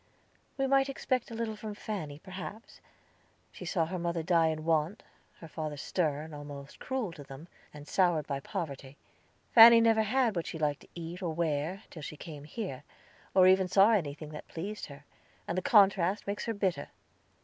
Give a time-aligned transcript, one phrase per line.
[0.57, 2.81] "We might expect little from Fanny, perhaps;
[3.51, 5.03] she saw her mother die in want,
[5.35, 8.97] her father stern, almost cruel to them, and soured by poverty.
[9.53, 12.83] Fanny never had what she liked to eat or wear, till she came here,
[13.35, 15.05] or even saw anything that pleased her;
[15.47, 16.87] and the contrast makes her bitter."